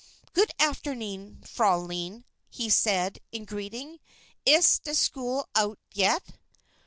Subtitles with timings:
[0.33, 3.99] "Goot afternoon, fraulein," he said, in greeting.
[4.47, 6.23] "Iss de school oudt yet?"